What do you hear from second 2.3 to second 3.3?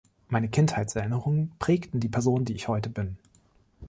die ich heute bin.